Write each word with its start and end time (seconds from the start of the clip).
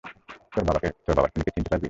তোর 0.53 0.63
বাবার 1.15 1.29
খুনিকে 1.31 1.51
চিনতে 1.55 1.69
পারবি? 1.69 1.79